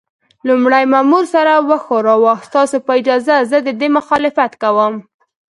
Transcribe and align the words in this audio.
لومړي 0.47 0.83
مامور 0.93 1.23
سر 1.33 1.47
وښوراوه: 1.69 2.33
ستاسو 2.47 2.77
په 2.85 2.91
اجازه، 2.99 3.35
زه 3.51 3.57
د 3.67 3.69
دې 3.79 3.87
مخالفت 3.97 4.51
کوم. 4.63 4.93